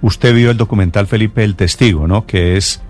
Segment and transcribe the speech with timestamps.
[0.00, 2.26] Usted vio el documental Felipe el Testigo, ¿no?
[2.26, 2.80] Que es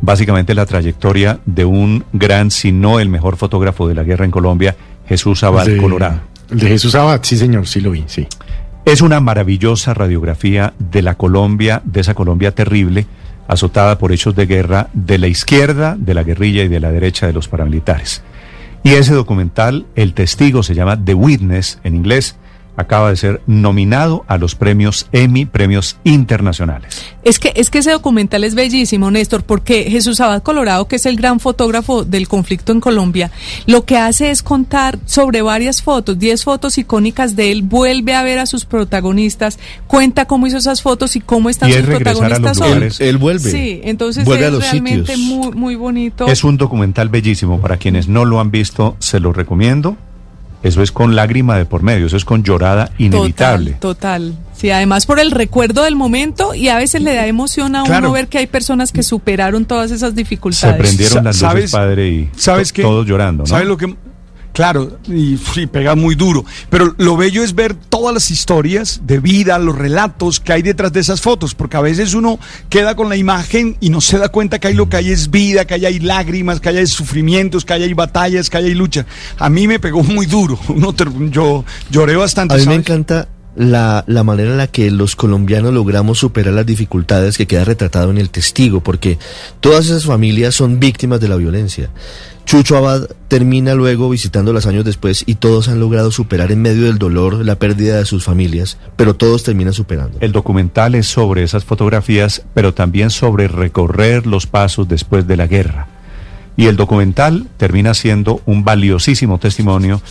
[0.00, 4.30] básicamente la trayectoria de un gran, si no el mejor fotógrafo de la guerra en
[4.30, 4.76] Colombia,
[5.08, 6.20] Jesús Abad De- Colorado.
[6.50, 8.26] El de Jesús Abad, sí señor, sí lo vi, sí.
[8.84, 13.06] Es una maravillosa radiografía de la Colombia, de esa Colombia terrible,
[13.48, 17.26] azotada por hechos de guerra de la izquierda, de la guerrilla y de la derecha
[17.26, 18.22] de los paramilitares.
[18.82, 22.36] Y ese documental, El Testigo, se llama The Witness en inglés,
[22.76, 27.02] acaba de ser nominado a los premios Emmy, premios internacionales.
[27.22, 31.06] Es que, es que ese documental es bellísimo, Néstor, porque Jesús Abad Colorado, que es
[31.06, 33.30] el gran fotógrafo del conflicto en Colombia,
[33.66, 38.22] lo que hace es contar sobre varias fotos, 10 fotos icónicas de él, vuelve a
[38.22, 41.88] ver a sus protagonistas, cuenta cómo hizo esas fotos y cómo están Y es sus
[41.88, 42.68] regresar a los protagonistas hoy.
[42.74, 43.00] lugares.
[43.00, 43.50] Él vuelve.
[43.50, 45.18] Sí, entonces Vuelve es a los realmente sitios.
[45.36, 46.26] muy, muy bonito.
[46.26, 47.60] Es un documental bellísimo.
[47.60, 49.96] Para quienes no lo han visto, se lo recomiendo.
[50.62, 53.72] Eso es con lágrima de por medio, eso es con llorada inevitable.
[53.80, 54.38] Total, total.
[54.56, 58.06] Sí, además por el recuerdo del momento y a veces le da emoción a Claro.
[58.08, 60.76] uno ver que hay personas que superaron todas esas Se dificultades.
[60.76, 62.82] prendieron Sa- las luces, ¿sabes- padre, y ¿Sabes to- qué?
[62.82, 63.46] todos llorando, ¿no?
[63.48, 63.92] ¿Sabes lo que.?
[64.52, 65.36] Claro, y
[65.68, 66.44] pega muy duro.
[66.68, 70.92] Pero lo bello es ver todas las historias de vida, los relatos que hay detrás
[70.92, 74.28] de esas fotos, porque a veces uno queda con la imagen y no se da
[74.28, 76.86] cuenta que ahí lo que hay es vida, que ahí hay lágrimas, que ahí hay
[76.86, 79.06] sufrimientos, que ahí hay batallas, que ahí hay lucha.
[79.38, 80.58] A mí me pegó muy duro.
[80.68, 82.54] Uno ter- yo lloré bastante.
[82.54, 86.66] A mí me encanta la, la manera en la que los colombianos logramos superar las
[86.66, 89.18] dificultades que queda retratado en el testigo, porque
[89.60, 91.90] todas esas familias son víctimas de la violencia.
[92.44, 96.98] Chucho Abad termina luego visitándolas años después y todos han logrado superar en medio del
[96.98, 100.18] dolor la pérdida de sus familias, pero todos terminan superando.
[100.20, 105.46] El documental es sobre esas fotografías, pero también sobre recorrer los pasos después de la
[105.46, 105.88] guerra.
[106.56, 110.02] Y el documental termina siendo un valiosísimo testimonio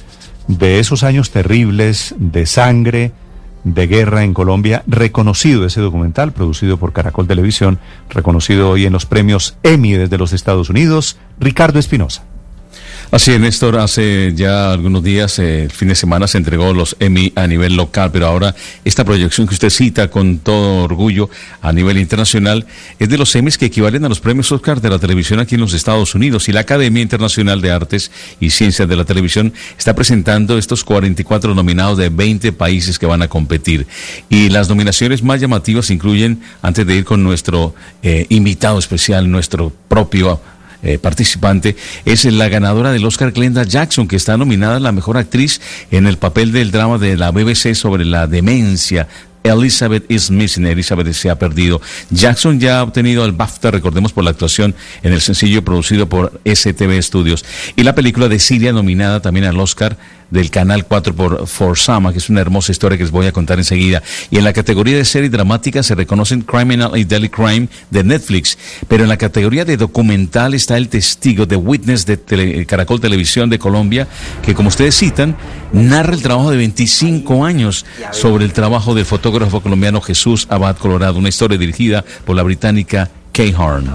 [0.47, 3.11] de esos años terribles de sangre,
[3.63, 9.05] de guerra en Colombia, reconocido ese documental, producido por Caracol Televisión, reconocido hoy en los
[9.05, 12.23] premios Emmy desde los Estados Unidos, Ricardo Espinosa.
[13.11, 16.95] Así es, Néstor, hace ya algunos días, eh, el fin de semana, se entregó los
[16.97, 21.29] Emmy a nivel local, pero ahora esta proyección que usted cita con todo orgullo
[21.61, 22.65] a nivel internacional
[22.99, 25.61] es de los Emmys que equivalen a los premios Oscar de la televisión aquí en
[25.61, 26.47] los Estados Unidos.
[26.47, 31.53] Y la Academia Internacional de Artes y Ciencias de la Televisión está presentando estos 44
[31.53, 33.87] nominados de 20 países que van a competir.
[34.29, 39.73] Y las nominaciones más llamativas incluyen, antes de ir con nuestro eh, invitado especial, nuestro
[39.89, 40.39] propio
[40.83, 41.75] eh, participante
[42.05, 45.61] es la ganadora del Oscar Glenda Jackson, que está nominada a la mejor actriz
[45.91, 49.07] en el papel del drama de la BBC sobre la demencia.
[49.43, 51.81] Elizabeth is missing, Elizabeth se ha perdido.
[52.09, 56.39] Jackson ya ha obtenido el BAFTA, recordemos, por la actuación en el sencillo producido por
[56.45, 57.43] STV Studios.
[57.75, 59.97] Y la película de Siria, nominada también al Oscar
[60.31, 63.31] del Canal 4 por For Sama, que es una hermosa historia que les voy a
[63.31, 64.01] contar enseguida.
[64.31, 68.57] Y en la categoría de serie dramática se reconocen Criminal y Daily Crime de Netflix,
[68.87, 73.49] pero en la categoría de documental está El Testigo de Witness de Tele- Caracol Televisión
[73.49, 74.07] de Colombia,
[74.43, 75.35] que como ustedes citan,
[75.73, 81.19] narra el trabajo de 25 años sobre el trabajo del fotógrafo colombiano Jesús Abad Colorado,
[81.19, 83.89] una historia dirigida por la británica Kay Horn.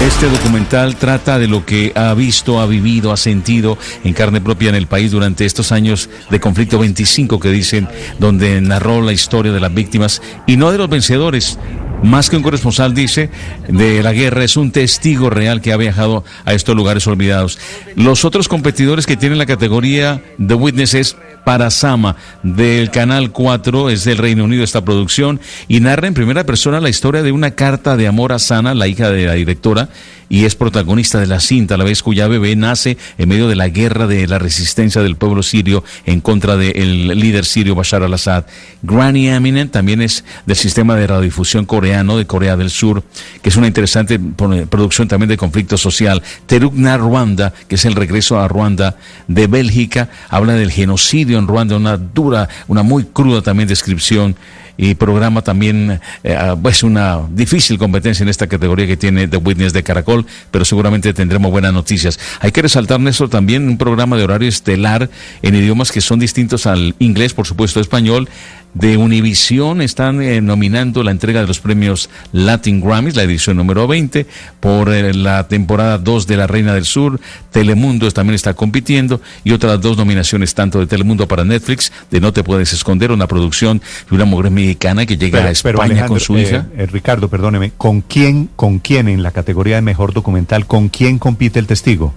[0.00, 4.70] Este documental trata de lo que ha visto, ha vivido, ha sentido en carne propia
[4.70, 7.86] en el país durante estos años de conflicto 25 que dicen,
[8.18, 11.58] donde narró la historia de las víctimas y no de los vencedores.
[12.02, 13.28] Más que un corresponsal dice
[13.68, 17.58] de la guerra, es un testigo real que ha viajado a estos lugares olvidados.
[17.94, 24.04] Los otros competidores que tienen la categoría The Witness es Parasama del Canal 4, es
[24.04, 27.96] del Reino Unido esta producción, y narra en primera persona la historia de una carta
[27.96, 29.88] de amor a Sana, la hija de la directora,
[30.30, 33.56] y es protagonista de la cinta, a la vez cuya bebé nace en medio de
[33.56, 38.44] la guerra de la resistencia del pueblo sirio en contra del líder sirio Bashar al-Assad.
[38.82, 43.02] Granny Eminent también es del sistema de radiodifusión coreano de Corea del Sur,
[43.42, 46.22] que es una interesante pro- producción también de conflicto social.
[46.46, 51.76] Terugna Ruanda, que es el regreso a Ruanda de Bélgica, habla del genocidio en Ruanda,
[51.76, 54.36] una dura, una muy cruda también descripción
[54.82, 59.36] y programa también eh, ah, pues una difícil competencia en esta categoría que tiene The
[59.36, 62.18] Witness de Caracol, pero seguramente tendremos buenas noticias.
[62.40, 65.10] Hay que resaltar, Néstor, también un programa de horario estelar
[65.42, 68.30] en idiomas que son distintos al inglés, por supuesto español,
[68.74, 73.86] de Univisión están eh, nominando la entrega de los premios Latin Grammys, la edición número
[73.86, 74.26] 20,
[74.60, 77.20] por eh, la temporada 2 de La Reina del Sur.
[77.50, 82.32] Telemundo también está compitiendo y otras dos nominaciones, tanto de Telemundo para Netflix, de No
[82.32, 86.36] Te Puedes Esconder, una producción de una mujer mexicana que llega a España con su
[86.36, 86.66] eh, hija.
[86.76, 91.18] eh, Ricardo, perdóneme, ¿con quién, ¿con quién en la categoría de mejor documental, con quién
[91.18, 92.14] compite el testigo?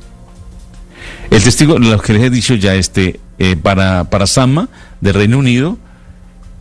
[1.32, 3.20] El testigo, lo que les he dicho ya, este,
[3.64, 4.70] para, para Sama,
[5.02, 5.78] del Reino Unido,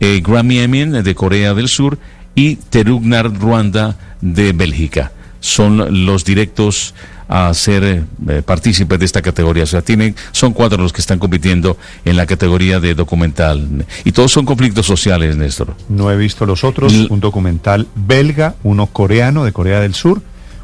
[0.03, 1.97] eh, Grammy Emin de Corea del Sur
[2.35, 5.11] y Terugnar Ruanda de Bélgica.
[5.39, 6.93] Son los directos
[7.29, 7.83] a ser
[8.27, 9.63] eh, partícipes de esta categoría.
[9.63, 13.85] O sea, tienen, son cuatro los que están compitiendo en la categoría de documental.
[14.03, 15.73] Y todos son conflictos sociales, Néstor.
[15.89, 16.93] No he visto los otros.
[16.93, 20.21] L- un documental belga, uno coreano de Corea del Sur,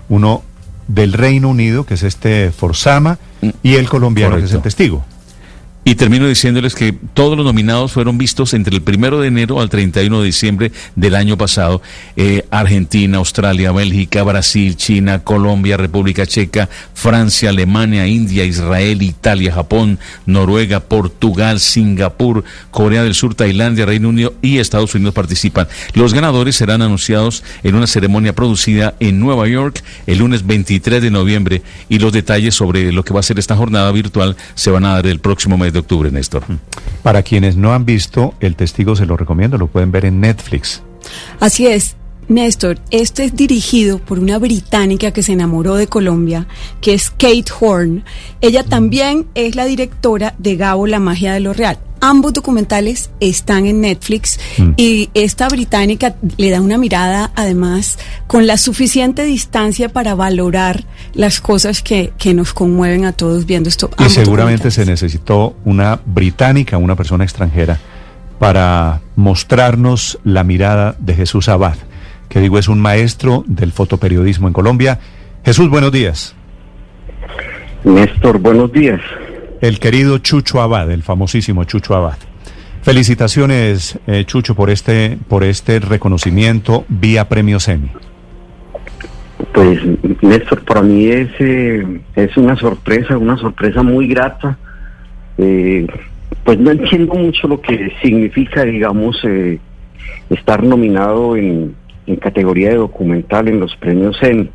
[0.09, 0.43] uno
[0.87, 3.17] del Reino Unido, que es este Forzama,
[3.63, 5.05] y el colombiano, que es el testigo.
[5.85, 9.69] Y termino diciéndoles que todos los nominados fueron vistos entre el primero de enero al
[9.69, 11.81] 31 de diciembre del año pasado.
[12.15, 19.97] Eh, Argentina, Australia, Bélgica, Brasil, China, Colombia, República Checa, Francia, Alemania, India, Israel, Italia, Japón,
[20.25, 25.67] Noruega, Portugal, Singapur, Corea del Sur, Tailandia, Reino Unido y Estados Unidos participan.
[25.93, 31.11] Los ganadores serán anunciados en una ceremonia producida en Nueva York el lunes 23 de
[31.11, 34.85] noviembre y los detalles sobre lo que va a ser esta jornada virtual se van
[34.85, 36.43] a dar el próximo mes de octubre, Néstor.
[37.03, 40.81] Para quienes no han visto, el testigo se lo recomiendo, lo pueden ver en Netflix.
[41.39, 41.95] Así es.
[42.27, 46.45] Néstor, este es dirigido por una británica que se enamoró de Colombia,
[46.79, 48.03] que es Kate Horn.
[48.39, 51.79] Ella también es la directora de Gabo, la magia de lo real.
[52.01, 54.71] Ambos documentales están en Netflix Mm.
[54.77, 57.97] y esta británica le da una mirada, además,
[58.27, 63.69] con la suficiente distancia para valorar las cosas que, que nos conmueven a todos viendo
[63.69, 63.89] esto.
[63.99, 67.79] Y seguramente se necesitó una británica, una persona extranjera,
[68.39, 71.75] para mostrarnos la mirada de Jesús Abad,
[72.29, 74.99] que digo es un maestro del fotoperiodismo en Colombia.
[75.43, 76.35] Jesús, buenos días.
[77.83, 78.99] Néstor, buenos días.
[79.61, 82.17] El querido Chucho Abad, el famosísimo Chucho Abad.
[82.81, 87.89] Felicitaciones, eh, Chucho, por este, por este reconocimiento vía premio Semi.
[89.53, 89.81] Pues
[90.21, 94.57] Néstor, para mí es, eh, es una sorpresa, una sorpresa muy grata.
[95.37, 95.87] Eh,
[96.45, 99.59] pues no entiendo mucho lo que significa, digamos, eh,
[100.29, 101.75] estar nominado en,
[102.07, 104.49] en categoría de documental en los premios EN,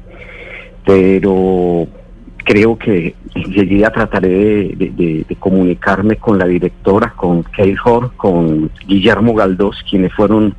[0.86, 1.88] pero
[2.44, 4.28] creo que enseguida trataré
[4.76, 10.54] de, de- comunicarme con la directora, con Kate Hor, con Guillermo Galdós, quienes fueron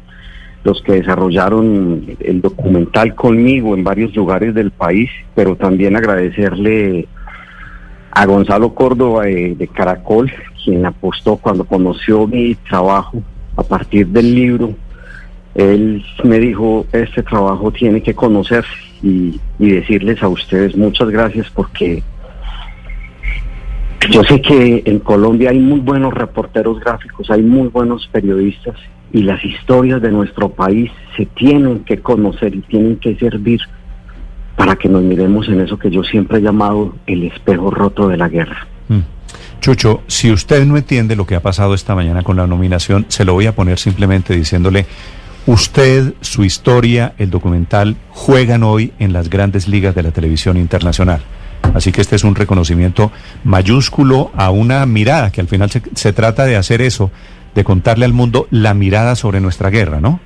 [0.63, 7.07] los que desarrollaron el documental conmigo en varios lugares del país, pero también agradecerle
[8.11, 10.31] a Gonzalo Córdoba de Caracol,
[10.63, 13.21] quien apostó cuando conoció mi trabajo
[13.55, 14.73] a partir del libro.
[15.53, 18.69] Él me dijo, este trabajo tiene que conocerse
[19.06, 22.04] y, decirles a ustedes muchas gracias porque
[24.12, 28.75] yo sé que en Colombia hay muy buenos reporteros gráficos, hay muy buenos periodistas
[29.13, 33.62] y las historias de nuestro país se tienen que conocer y tienen que servir
[34.56, 38.18] para que nos miremos en eso que yo siempre he llamado el espejo roto de
[38.18, 38.68] la guerra.
[38.90, 39.00] Mm.
[39.60, 43.25] Chucho, si usted no entiende lo que ha pasado esta mañana con la nominación, se
[43.25, 44.86] lo voy a poner simplemente diciéndole,
[45.45, 51.21] usted, su historia, el documental, juegan hoy en las grandes ligas de la televisión internacional.
[51.74, 53.12] Así que este es un reconocimiento
[53.44, 57.12] mayúsculo a una mirada, que al final se, se trata de hacer eso,
[57.53, 60.19] de contarle al mundo la mirada sobre nuestra guerra, ¿no?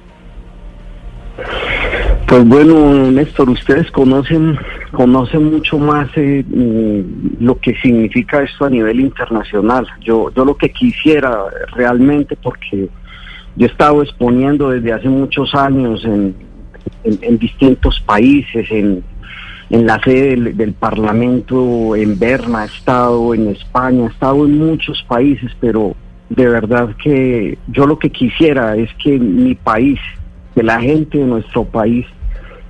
[2.29, 4.55] Pues bueno, Néstor, ustedes conocen,
[4.91, 9.87] conocen mucho más eh, mm, lo que significa esto a nivel internacional.
[10.01, 12.87] Yo, yo lo que quisiera realmente, porque
[13.55, 16.35] yo he estado exponiendo desde hace muchos años en,
[17.39, 19.03] distintos países, en,
[19.69, 24.57] en la sede del, del Parlamento en Berna, he estado en España, he estado en
[24.57, 25.95] muchos países, pero
[26.29, 29.99] de verdad que yo lo que quisiera es que mi país,
[30.55, 32.05] que la gente de nuestro país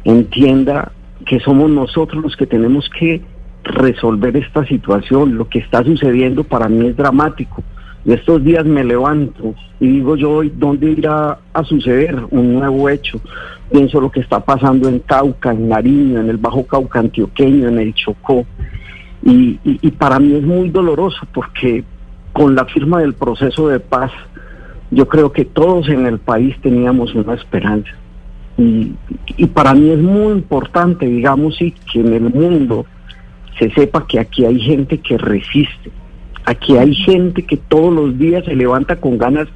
[0.03, 0.91] entienda
[1.25, 3.21] que somos nosotros los que tenemos que
[3.63, 5.38] resolver esta situación.
[5.38, 7.63] Lo que está sucediendo para mí es dramático.
[8.06, 12.89] Y estos días me levanto y digo yo hoy, ¿dónde irá a suceder un nuevo
[12.89, 13.20] hecho?
[13.72, 17.79] Pienso lo que está pasando en Cauca, en Nariño, en el Bajo Cauca antioqueño, en
[17.79, 18.46] el Chocó.
[19.24, 21.84] Y, y- y para mí es muy doloroso porque
[22.32, 24.12] con la firma del proceso de paz,
[24.91, 27.91] yo creo que todos en el país teníamos una esperanza.
[28.58, 28.94] Y,
[29.38, 32.86] y para mí es muy importante, digamos, sí, que en el mundo
[33.60, 35.91] se sepa que aquí hay gente que resiste,
[36.50, 39.48] aquí hay gente que todos los días se levanta con ganas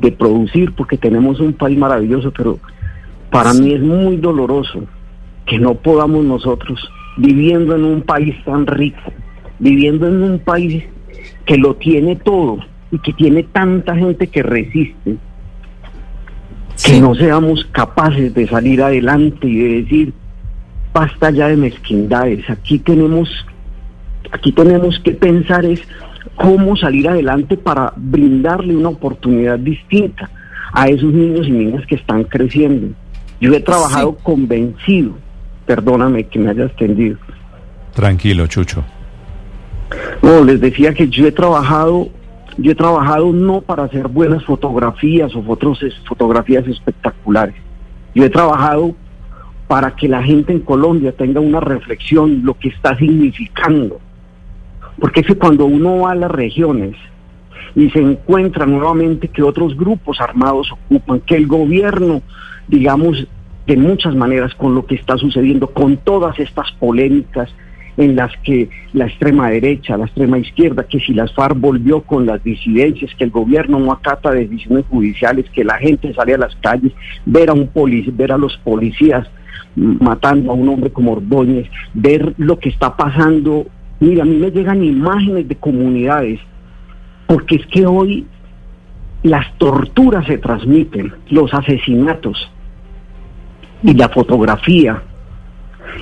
[0.00, 2.58] de producir porque tenemos un país maravilloso, pero
[3.30, 4.84] para mí es muy doloroso
[5.44, 6.80] que no podamos nosotros,
[7.18, 9.12] viviendo en un país tan rico,
[9.58, 10.84] viviendo en un país
[11.44, 15.16] que lo tiene todo y que tiene tanta gente que resiste,
[16.82, 20.14] que no seamos capaces de salir adelante y de decir,
[20.94, 23.28] basta ya de mezquindades, aquí tenemos
[24.30, 25.80] aquí tenemos que pensar es
[26.38, 30.30] cómo salir adelante para brindarle una oportunidad distinta
[30.72, 32.94] a esos niños y niñas que están creciendo.
[33.40, 35.12] Yo he trabajado convencido,
[35.66, 37.18] perdóname que me haya extendido.
[37.92, 38.84] Tranquilo, Chucho.
[40.22, 42.08] No, les decía que yo he trabajado,
[42.56, 47.56] yo he trabajado no para hacer buenas fotografías o fotos, fotografías espectaculares.
[48.14, 48.94] Yo he trabajado
[49.66, 54.00] para que la gente en Colombia tenga una reflexión lo que está significando.
[55.00, 56.96] Porque es que cuando uno va a las regiones
[57.74, 62.22] y se encuentra nuevamente que otros grupos armados ocupan, que el gobierno,
[62.66, 63.26] digamos,
[63.66, 67.50] de muchas maneras con lo que está sucediendo, con todas estas polémicas,
[67.98, 72.26] en las que la extrema derecha, la extrema izquierda, que si las FARC volvió con
[72.26, 76.54] las disidencias, que el gobierno no acata decisiones judiciales, que la gente sale a las
[76.56, 76.92] calles,
[77.26, 77.68] ver a un
[78.16, 79.26] ver a los policías
[79.74, 83.66] matando a un hombre como Ordóñez, ver lo que está pasando.
[84.00, 86.40] Mira, a mí me llegan imágenes de comunidades,
[87.26, 88.26] porque es que hoy
[89.22, 92.50] las torturas se transmiten, los asesinatos
[93.82, 95.02] y la fotografía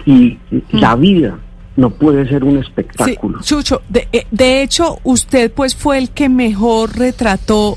[0.05, 0.39] y
[0.73, 1.39] la vida
[1.77, 3.41] no puede ser un espectáculo.
[3.43, 7.77] Chucho, de, eh, de hecho, usted pues fue el que mejor retrató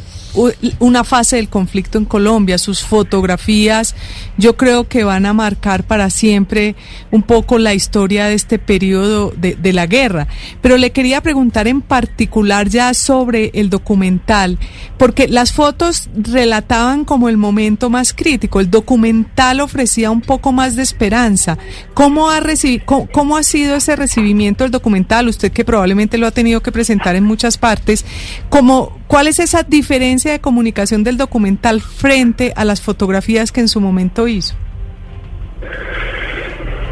[0.79, 2.57] una fase del conflicto en Colombia.
[2.57, 3.95] Sus fotografías
[4.37, 6.75] yo creo que van a marcar para siempre
[7.11, 10.27] un poco la historia de este periodo de, de, la guerra.
[10.61, 14.57] Pero le quería preguntar en particular ya sobre el documental,
[14.97, 20.75] porque las fotos relataban como el momento más crítico, el documental ofrecía un poco más
[20.75, 21.57] de esperanza.
[21.93, 22.39] ¿Cómo ha,
[22.85, 25.27] cómo, cómo ha sido ese recibimiento del documental?
[25.27, 28.05] Usted que probablemente lo ha tenido que presentar en muchas partes,
[28.49, 30.31] ¿cómo, ¿cuál es esa diferencia?
[30.31, 34.55] de comunicación del documental frente a las fotografías que en su momento hizo?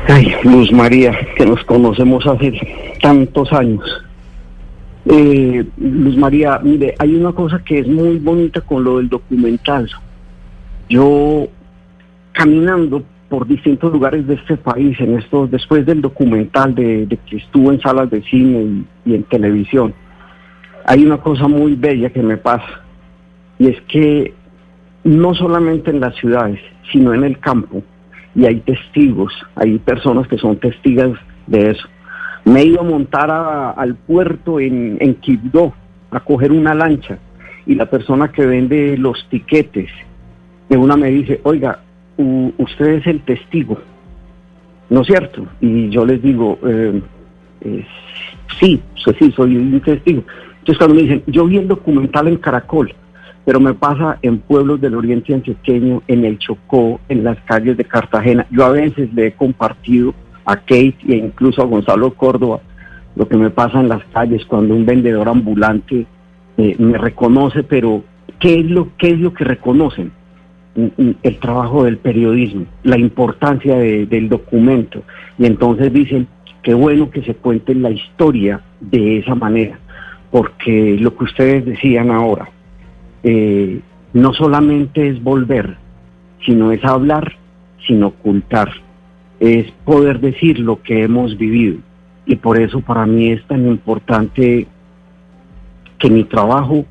[0.10, 2.52] Ay, Luz María, que nos conocemos hace
[3.02, 3.84] tantos años.
[5.06, 9.90] Eh, Luz María, mire, hay una cosa que es muy bonita con lo del documental.
[10.90, 11.48] Yo,
[12.32, 17.72] caminando por distintos lugares de este país, en estos, después del documental de, que estuvo
[17.72, 19.94] en salas de cine y en televisión,
[20.88, 22.82] hay una cosa muy bella que me pasa
[23.60, 24.34] y es que
[25.04, 26.60] no solamente en las ciudades,
[26.92, 27.84] sino en el campo,
[28.36, 31.12] y hay testigos, hay personas que son testigas
[31.48, 31.88] de eso.
[32.46, 35.74] Me he ido a montar al puerto en, en Quibdó
[36.12, 37.18] a coger una lancha
[37.66, 39.90] y la persona que vende los tiquetes
[40.70, 41.80] de una me dice, oiga,
[42.58, 43.78] usted es el testigo,
[44.90, 45.46] ¿no es cierto?
[45.60, 47.02] Y yo les digo, eh,
[47.62, 47.86] eh,
[48.60, 48.82] sí,
[49.20, 50.24] sí, soy un testigo.
[50.68, 52.94] Entonces cuando me dicen, yo vi el documental en Caracol,
[53.46, 57.86] pero me pasa en pueblos del oriente antioqueño, en el Chocó, en las calles de
[57.86, 58.46] Cartagena.
[58.52, 62.60] Yo a veces le he compartido a Kate e incluso a Gonzalo Córdoba
[63.16, 66.06] lo que me pasa en las calles cuando un vendedor ambulante
[66.58, 68.04] eh, me reconoce, pero
[68.38, 70.12] ¿qué es lo, qué es lo que reconocen?
[70.76, 75.02] Mm, mm, el trabajo del periodismo, la importancia del documento.
[75.38, 76.28] Y entonces dicen,
[76.62, 79.80] qué bueno que se cuente la historia de esa manera,
[80.32, 82.50] porque lo que ustedes decían ahora,
[83.24, 83.80] eh,
[84.14, 85.78] no solamente es volver,
[86.46, 87.36] sino es hablar
[87.86, 88.70] sin ocultar,
[89.40, 91.78] es poder decir lo que hemos vivido.
[92.26, 94.68] Y por eso para mí es tan importante
[95.98, 96.86] que mi trabajo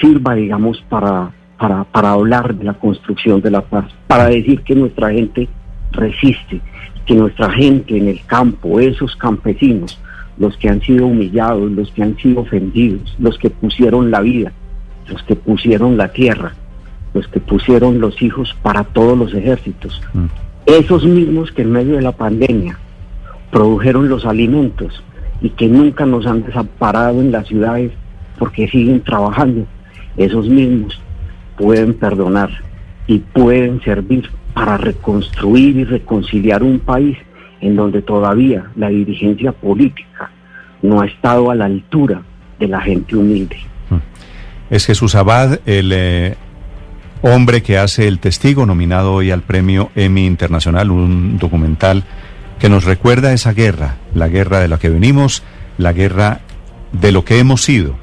[0.00, 4.74] sirva, digamos, para, para, para hablar de la construcción de la paz, para decir que
[4.74, 5.48] nuestra gente
[5.92, 6.60] resiste,
[7.04, 10.00] que nuestra gente en el campo, esos campesinos,
[10.38, 14.52] los que han sido humillados, los que han sido ofendidos, los que pusieron la vida,
[15.08, 16.54] los que pusieron la tierra,
[17.14, 20.26] los que pusieron los hijos para todos los ejércitos, mm.
[20.66, 22.78] esos mismos que en medio de la pandemia
[23.50, 25.02] produjeron los alimentos
[25.40, 27.92] y que nunca nos han desamparado en las ciudades
[28.38, 29.66] porque siguen trabajando,
[30.16, 31.00] esos mismos
[31.58, 32.50] pueden perdonar
[33.06, 37.18] y pueden servir para reconstruir y reconciliar un país
[37.60, 40.30] en donde todavía la dirigencia política
[40.82, 42.22] no ha estado a la altura
[42.58, 43.56] de la gente humilde
[44.70, 46.36] es Jesús Abad, el eh,
[47.22, 52.04] hombre que hace El Testigo, nominado hoy al premio Emmy Internacional, un documental
[52.60, 55.42] que nos recuerda esa guerra, la guerra de la que venimos,
[55.76, 56.40] la guerra
[56.92, 57.96] de lo que hemos sido.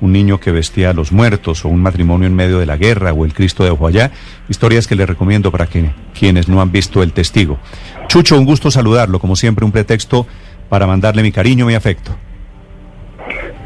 [0.00, 3.12] Un niño que vestía a los muertos, o un matrimonio en medio de la guerra,
[3.12, 4.10] o el Cristo de Ojoyá.
[4.48, 7.58] Historias que le recomiendo para que, quienes no han visto El Testigo.
[8.08, 10.26] Chucho, un gusto saludarlo, como siempre, un pretexto
[10.68, 12.12] para mandarle mi cariño, mi afecto.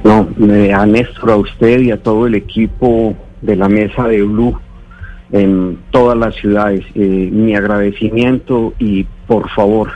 [0.02, 0.28] No,
[0.76, 4.58] a Néstor, a usted y a todo el equipo de la mesa de Blue
[5.32, 9.92] en todas las ciudades, eh, mi agradecimiento y por favor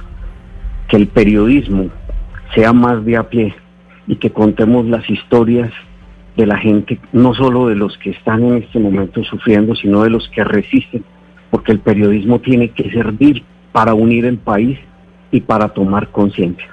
[0.88, 1.90] que el periodismo
[2.54, 3.54] sea más de a pie,
[4.06, 5.70] y que contemos las historias
[6.38, 10.10] de la gente, no solo de los que están en este momento sufriendo, sino de
[10.10, 11.04] los que resisten,
[11.50, 13.42] porque el periodismo tiene que servir
[13.72, 14.78] para unir el país
[15.32, 16.68] y para tomar conciencia.